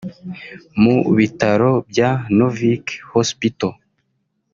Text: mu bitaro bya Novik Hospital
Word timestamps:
mu 0.81 0.95
bitaro 1.17 1.71
bya 1.89 2.09
Novik 2.37 2.85
Hospital 3.13 3.71